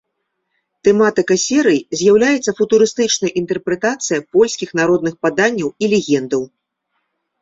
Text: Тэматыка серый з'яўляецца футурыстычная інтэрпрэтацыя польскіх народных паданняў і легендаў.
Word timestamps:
Тэматыка 0.87 1.35
серый 1.45 1.77
з'яўляецца 1.99 2.55
футурыстычная 2.59 3.31
інтэрпрэтацыя 3.41 4.19
польскіх 4.39 4.69
народных 4.81 5.13
паданняў 5.27 5.69
і 5.83 5.95
легендаў. 5.97 6.43